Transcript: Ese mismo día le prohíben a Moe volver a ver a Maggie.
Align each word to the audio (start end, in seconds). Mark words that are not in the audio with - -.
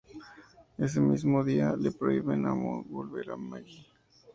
Ese 0.79 0.99
mismo 0.99 1.43
día 1.49 1.69
le 1.83 1.91
prohíben 1.99 2.41
a 2.47 2.53
Moe 2.61 2.81
volver 2.97 3.27
a 3.29 3.33
ver 3.33 3.33
a 3.33 3.37
Maggie. 3.49 3.83